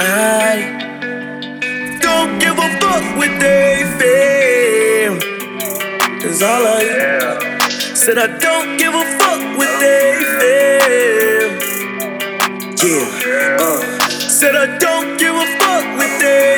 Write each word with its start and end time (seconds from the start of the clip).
I 0.00 0.88
don't 2.00 2.38
give 2.38 2.56
a 2.58 2.68
fuck 2.80 3.04
what 3.18 3.40
they 3.40 3.84
feel. 3.98 5.18
Cause 6.22 6.42
all 6.42 6.66
I 6.66 6.82
Yeah. 6.82 7.94
said, 7.94 8.18
I 8.18 8.26
don't 8.38 8.76
give 8.78 8.94
a 8.94 9.04
fuck 9.18 9.40
what 9.58 9.80
they 9.80 10.14
feel. 10.40 11.50
Yeah, 12.86 13.56
uh, 13.60 14.08
said, 14.30 14.54
I 14.56 14.78
don't 14.78 15.18
give 15.18 15.34
a 15.34 15.46
fuck 15.58 15.84
what 15.98 16.20
they 16.20 16.57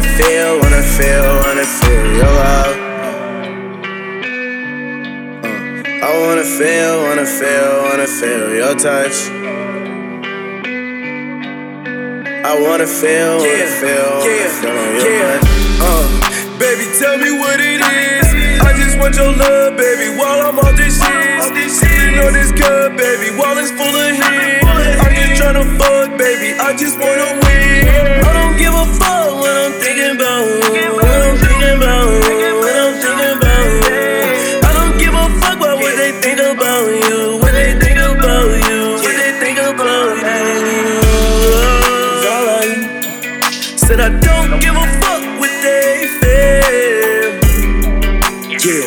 wanna 0.00 0.16
feel, 0.16 0.58
wanna 0.60 0.82
feel, 0.82 1.36
wanna 1.44 1.64
feel 1.64 2.06
your 2.16 2.24
love. 2.24 2.76
Uh, 5.44 5.48
I 6.02 6.20
wanna 6.24 6.44
feel, 6.44 7.02
wanna 7.02 7.26
feel, 7.26 7.82
wanna 7.84 8.06
feel 8.06 8.54
your 8.54 8.74
touch. 8.76 9.28
I 12.48 12.60
wanna 12.64 12.86
feel, 12.86 13.36
wanna 13.44 13.66
feel, 13.80 14.24
wanna 14.24 14.48
feel 14.48 14.72
your 14.96 15.04
yeah. 15.04 15.40
Uh, 15.84 16.04
baby, 16.58 16.86
tell 16.98 17.18
me 17.18 17.30
what 17.38 17.60
it 17.60 17.80
is. 17.84 18.26
I 18.62 18.72
just 18.80 18.96
want 18.98 19.14
your 19.16 19.32
love, 19.36 19.76
baby, 19.76 20.16
while 20.16 20.40
I'm 20.48 20.58
on 20.58 20.76
this 20.76 20.96
shit. 20.96 21.70
Sitting 21.70 22.18
on 22.24 22.32
this 22.32 22.52
cup, 22.52 22.96
baby, 22.96 23.36
while 23.36 23.58
it's 23.58 23.70
full 23.70 23.94
of 23.94 23.99
said 43.90 43.98
I 43.98 44.08
don't 44.20 44.60
give 44.60 44.76
a 44.76 44.86
fuck 45.02 45.22
what 45.40 45.50
they 45.64 46.06
feel. 46.20 47.30
Yeah, 48.46 48.86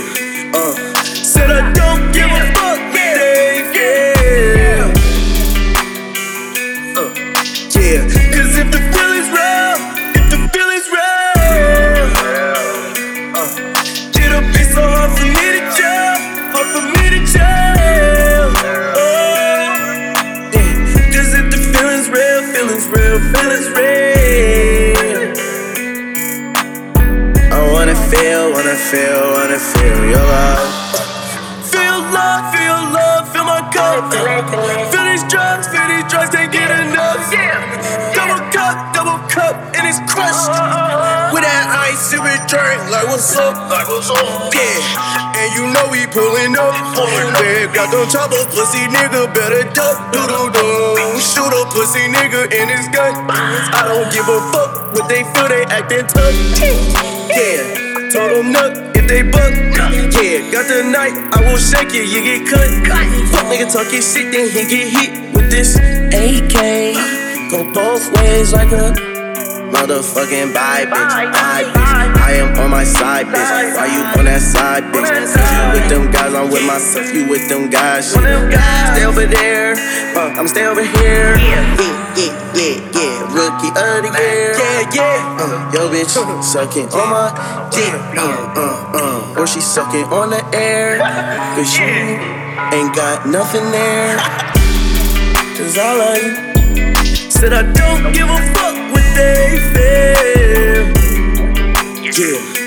uh, 0.56 0.74
said 1.04 1.52
I 1.52 1.74
don't 1.74 2.14
give 2.16 2.32
a 2.32 2.42
fuck 2.56 2.80
what 2.94 3.16
they 3.20 3.68
feel. 3.74 4.88
Uh, 6.96 7.12
yeah, 7.76 8.00
cause 8.32 8.56
if 8.56 8.68
the 8.72 8.80
feeling's 8.96 9.30
real, 9.36 9.76
if 10.16 10.26
the 10.32 10.40
feeling's 10.54 10.88
real, 10.96 12.08
uh, 13.36 13.52
it'll 14.24 14.48
be 14.56 14.64
so 14.72 14.84
hard 14.88 15.12
for 15.20 15.28
me 15.28 15.48
to 15.52 15.62
chill, 15.76 16.16
hard 16.56 16.68
for 16.72 16.84
me 16.96 17.06
to 17.12 17.20
chill. 17.28 18.56
Oh, 18.96 19.68
yeah, 20.56 21.12
cause 21.12 21.32
if 21.36 21.46
the 21.52 21.60
feeling's 21.76 22.08
real, 22.08 22.40
feeling's 22.54 22.88
real, 22.88 23.20
feeling's 23.34 23.68
real. 23.78 24.03
Feel, 28.14 28.54
wanna 28.54 28.78
feel, 28.78 29.22
wanna 29.34 29.60
feel 29.60 30.00
your 30.14 30.22
love. 30.22 30.70
Feel 31.66 32.00
love, 32.14 32.44
feel 32.54 32.80
love, 32.94 33.26
feel 33.34 33.46
my 33.46 33.62
cup. 33.74 34.14
Feel 34.94 35.06
these 35.10 35.26
drugs, 35.26 35.66
feel 35.68 35.88
these 35.90 36.06
drugs, 36.12 36.30
can't 36.30 36.52
get 36.54 36.70
enough. 36.70 37.18
Double 38.14 38.42
cup, 38.54 38.94
double 38.94 39.18
cup, 39.34 39.56
and 39.74 39.90
it's 39.90 39.98
crushed. 40.06 40.54
With 41.34 41.42
that 41.42 41.66
ice, 41.90 42.14
it 42.14 42.42
drink 42.46 42.82
like 42.94 43.08
what's 43.10 43.34
up, 43.36 43.58
like 43.74 43.90
what's 43.90 44.10
up. 44.14 44.54
Yeah, 44.54 45.40
and 45.42 45.50
you 45.58 45.66
know 45.74 45.90
we 45.90 46.06
pulling 46.14 46.54
up. 46.54 46.74
Yeah, 47.42 47.74
got 47.74 47.90
them 47.90 48.06
trouble, 48.14 48.46
pussy 48.54 48.86
nigga, 48.94 49.34
better 49.34 49.66
duck, 49.74 49.98
do 50.14 50.22
do 50.30 50.54
do. 50.54 50.68
Shoot 51.18 51.50
a 51.50 51.66
pussy 51.74 52.06
nigga 52.14 52.46
in 52.54 52.70
his 52.70 52.86
gut. 52.94 53.18
I 53.30 53.90
don't 53.90 54.14
give 54.14 54.30
a 54.30 54.38
fuck 54.54 54.94
what 54.94 55.10
they 55.10 55.26
feel, 55.34 55.50
they 55.50 55.66
acting 55.66 56.06
tough. 56.06 56.36
Yeah, 57.34 57.93
told 58.14 58.30
them 58.30 58.52
nut 58.52 58.96
if 58.96 59.08
they 59.08 59.24
buck. 59.24 59.52
Yeah, 60.14 60.52
got 60.52 60.68
the 60.70 60.84
knife, 60.86 61.18
I 61.34 61.42
will 61.42 61.58
shake 61.58 61.94
it, 61.98 62.06
you 62.14 62.22
get 62.22 62.48
cut. 62.48 62.70
Fuck 63.34 63.46
nigga 63.50 63.74
talking 63.74 64.02
shit, 64.02 64.32
then 64.32 64.50
he 64.54 64.70
get 64.70 64.88
hit 64.88 65.34
with 65.34 65.50
this 65.50 65.76
AK. 66.14 66.94
Go 67.50 67.66
both 67.74 68.06
ways 68.18 68.54
like 68.54 68.72
a 68.72 68.94
motherfucking 69.74 70.54
bye 70.54 70.86
bitch. 70.86 71.34
Bye 71.34 71.64
bitch. 71.74 71.93
I 72.84 73.22
am 73.22 73.28
on 73.28 73.32
my 73.32 73.32
side 73.32 73.32
bitch. 73.32 73.76
Why 73.80 73.88
you 73.88 74.04
on 74.20 74.26
that 74.28 74.42
side 74.44 74.84
bitch? 74.92 75.08
Cause 75.08 75.32
you 75.56 75.64
with 75.72 75.88
them 75.88 76.12
guys, 76.12 76.34
I'm 76.36 76.52
with 76.52 76.68
myself. 76.68 77.14
You 77.16 77.30
with 77.30 77.48
them 77.48 77.70
guys. 77.70 78.12
Shit. 78.12 78.20
Stay 78.20 79.06
over 79.06 79.26
there, 79.26 79.72
uh, 80.20 80.36
I'm 80.36 80.48
stay 80.48 80.66
over 80.68 80.84
here. 80.84 81.32
Yeah, 81.40 81.64
yeah, 82.20 82.52
yeah, 82.52 82.76
yeah. 82.92 83.32
Rookie 83.32 83.72
of 83.72 84.04
the 84.04 84.12
year. 84.20 84.52
Yeah, 84.60 85.00
yeah. 85.00 85.40
Uh, 85.40 85.72
yo, 85.72 85.88
bitch, 85.88 86.12
sucking 86.44 86.92
on 86.92 87.08
my 87.08 87.32
dick. 87.72 87.94
Uh, 88.20 88.52
uh, 88.52 89.00
uh. 89.00 89.40
Or 89.40 89.48
she 89.48 89.62
sucking 89.62 90.04
on 90.12 90.32
the 90.32 90.44
air. 90.54 91.00
Cause 91.56 91.72
you 91.80 91.88
ain't 91.88 92.94
got 92.96 93.26
nothing 93.28 93.64
there. 93.72 94.18
Cause 95.56 95.78
all 95.78 96.02
I 96.02 96.52
said 97.30 97.54
I 97.54 97.64
don't 97.64 98.12
give 98.12 98.28
a 98.28 98.40
fuck 98.52 98.76
what 98.92 99.08
they 99.16 99.56
feel. 99.72 100.04
Yeah, 102.14 102.63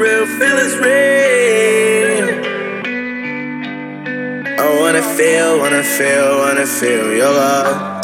real, 0.00 0.24
feeling's 0.24 0.76
real. 0.78 2.30
I 4.58 4.80
wanna 4.80 5.02
feel, 5.02 5.58
wanna 5.58 5.84
feel, 5.84 6.38
wanna 6.38 6.66
feel 6.66 7.12
your 7.12 7.30
love. 7.30 7.99